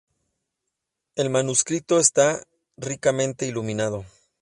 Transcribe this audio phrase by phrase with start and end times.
[1.13, 2.41] El manuscrito está
[2.75, 4.03] ricamente iluminado.